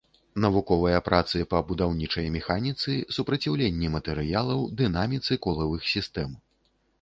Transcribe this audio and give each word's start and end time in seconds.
Навуковыя 0.43 0.99
працы 1.09 1.41
па 1.51 1.59
будаўнічай 1.67 2.29
механіцы, 2.37 2.95
супраціўленні 3.19 3.91
матэрыялаў, 3.97 4.65
дынаміцы 4.81 5.39
колавых 5.49 5.81
сістэм. 5.93 6.35